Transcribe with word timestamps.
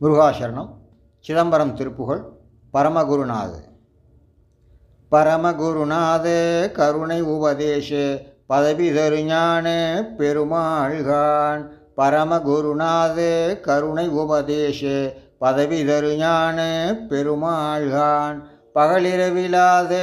முருகாசரணம் 0.00 0.68
சிதம்பரம் 1.20 1.74
திருப்புகழ் 1.74 2.22
பரமகுருநாது. 2.72 3.60
பரமகுருநாதே 5.12 6.72
கருணை 6.72 7.22
உபதேச 7.22 8.20
பதவி 8.46 8.90
தருஞானே 8.90 9.80
பெருமாள்கான். 10.18 11.68
பரமகுருநாதே 11.96 13.60
கருணை 13.60 14.08
உபதேச 14.08 15.12
பதவி 15.38 15.84
தருஞானே 15.84 16.72
பெருமாள்கான். 17.10 18.42
பகலிரவிலாத 18.74 19.94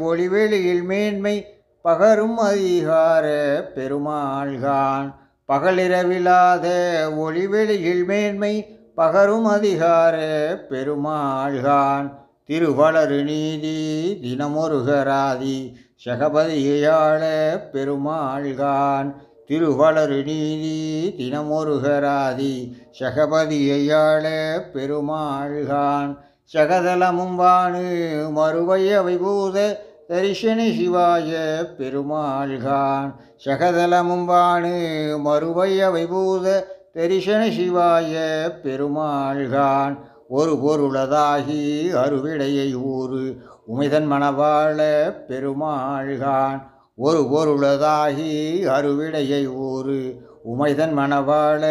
ஒளிவெளியில் 0.00 0.82
மேன்மை 0.82 1.46
பகரும் 1.82 2.36
அதிகார 2.36 3.26
பெருமாள்கான். 3.74 5.14
பகலிரவிலாத 5.52 6.66
ஒளிவெளியில் 7.16 8.04
மேன்மை 8.04 8.78
பகரும் 8.96 9.46
அதிகார 9.46 10.16
பெருமாள்கான் 10.70 12.06
திருவளரு 12.48 13.24
நீதி 13.24 13.78
தினமொருகராதி 14.22 15.56
சகபதியாள 16.04 17.22
பெருமாள்கான் 17.72 19.08
திருவளரு 19.50 20.20
நீதி 20.24 20.78
தினமொருகராதி 21.18 22.54
சகபதியாள 23.00 24.24
பெருமாள்கான். 24.74 26.12
சகதலமும் 26.54 27.34
வானு 27.40 27.84
மறுவைய 28.38 28.92
விபூத 29.08 29.56
தரிசனி 30.08 30.68
சிவாய 30.78 31.32
பெருமாள்கான். 31.78 33.10
சகதலமும் 33.44 34.26
வானு 34.30 34.74
மறுவைய 35.26 35.90
விபூத 35.90 36.46
தரிசன 36.94 37.46
சிவாய 37.46 38.14
பெருமாள்கான். 38.62 39.98
ஒரு 40.28 40.52
பொருளதாகி 40.52 41.90
அருவிடையை 41.92 42.74
ஊறு. 42.74 43.36
உமைதன் 43.66 44.12
மணவாழ 44.12 45.10
பெருமாள்கான். 45.28 46.62
ஒரு 46.96 47.18
பொருளதாகி 47.18 48.60
அருவிடையை 48.66 49.46
ஊறு. 49.46 50.16
உமைதன் 50.44 50.98
மணவாழ 50.98 51.62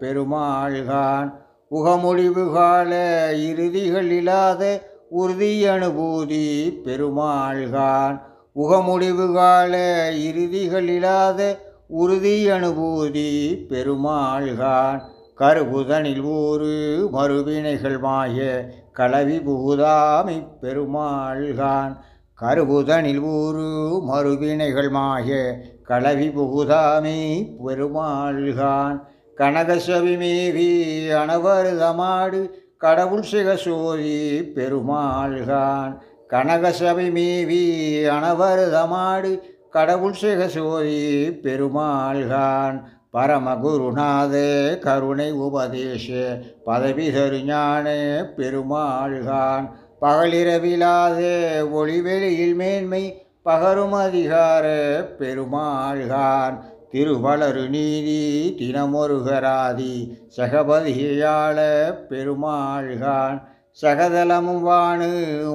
பெருமாள்கான். 0.00 1.32
உகமொழிவு 1.70 2.52
கால 2.52 3.30
இறுதிகள் 3.34 4.10
இல்லாத 4.10 4.80
உறுதி 5.10 5.66
அனுபூதி 5.66 6.72
பெருமாள்கான். 6.84 8.20
உகமொழிவு 8.54 9.34
கால 9.34 10.08
இறுதிகள் 10.12 10.88
இல்லாத 10.88 11.66
உறுதி 11.88 12.50
அனுபூதி 12.50 13.64
பெருமாள்கான். 13.68 15.00
கருபுதனில் 15.38 16.20
ஊறு 16.20 17.08
மறுவினைகள் 17.12 17.98
மாய 17.98 18.68
களவி 18.96 19.38
பூதாமி 19.46 20.46
பெருமாள்கான். 20.62 21.96
கருபுதனில் 22.40 23.20
ஊறு 23.20 24.00
மறுவினைகள் 24.02 24.90
மாய 24.90 25.56
களவி 25.88 26.28
புகுதாமி 26.36 27.50
பெருமாள்கான். 27.66 29.00
கனகசவி 29.38 30.16
மேவி 30.16 30.70
அணவருதமாடு 31.08 32.50
கடவுள் 32.78 33.24
சிகசோதி 33.32 34.42
பெருமாள்கான். 34.56 35.98
கனகசபை 36.30 37.10
மேவி 37.10 37.64
அணவருதமாடு 38.04 39.40
கடவுள் 39.72 40.18
சிகசோதி 40.20 41.00
பெருமாள்கான் 41.42 42.78
பரமகுருநாதே 43.14 44.48
கருணை 44.78 45.28
உபதேஷே 45.40 46.24
பதவி 46.64 47.06
தருஞானே 47.10 48.00
பெருமாள்கான் 48.36 49.66
பகலிரவிலாதே 50.02 51.36
ஒளிவெளியில் 51.72 52.56
மேன்மை 52.56 53.02
பகரும் 53.46 53.96
அதிகார 53.98 54.66
பெருமாள்கான் 55.20 56.56
திருவளரு 56.92 57.64
நீதி 57.68 58.20
தினமொருகராதி 58.58 59.94
சகபதியாள 60.36 61.58
பெருமாள்கான் 62.08 63.38
சகதலமும் 63.82 64.60
வாணு 64.60 65.10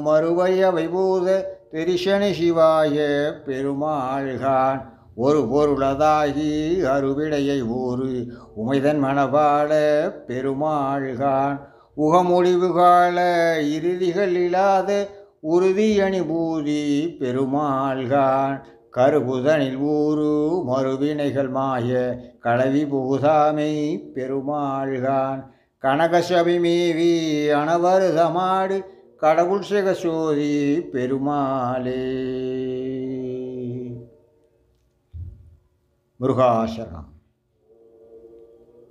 மறுவைய 0.05 0.71
வைபூத 0.71 1.41
திரிசனி 1.71 2.31
சிவாய 2.31 2.97
பெருமாள்கான். 3.45 4.81
ஒரு 5.15 5.39
பொருளதாகி 5.39 6.81
அருவிடையை 6.81 7.61
ஊறு 7.61 8.25
உமைதன் 8.55 8.99
மணவாள 9.03 9.71
பெருமாள்கான். 10.27 11.59
உகமொழிவு 11.97 12.73
கால 12.73 13.17
இறுதிகள் 13.61 14.33
இல்லாத 14.33 15.07
உறுதி 15.41 15.99
பூதி 15.99 16.83
பெருமாள்கான். 17.19 18.61
கருபுதனில் 18.97 19.77
ஊரு 19.77 20.63
மறுவினைகள் 20.65 21.49
மாய 21.49 22.17
களவி 22.43 22.85
பூதாமை 22.85 23.99
பெருமாள்கான். 24.15 25.51
கனகசபை 25.83 26.59
மேவி 26.59 27.47
அனவருதமாடு 27.49 28.85
கடவுள் 29.17 29.63
சிகசோதி 29.69 30.79
பெருமாளே. 30.79 32.03
முருகாசரணம். 36.19 37.12